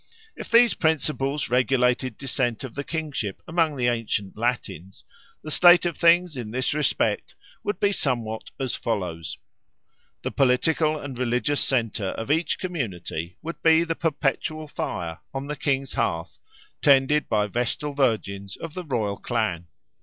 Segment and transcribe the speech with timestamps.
[0.35, 5.03] If these principles regulated descent of the kingship among the ancient Latins,
[5.43, 9.37] the state of things in this respect would be somewhat as follows.
[10.23, 15.55] The political and religious centre of each community would be the perpetual fire on the
[15.55, 16.39] king's hearth
[16.81, 19.67] tended by Vestal Virgins of the royal clan.